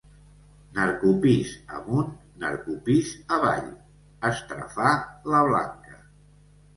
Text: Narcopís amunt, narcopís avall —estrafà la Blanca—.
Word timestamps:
Narcopís 0.75 1.49
amunt, 1.79 2.07
narcopís 2.43 3.11
avall 3.35 3.67
—estrafà 3.75 4.89
la 5.35 5.43
Blanca—. 5.49 6.01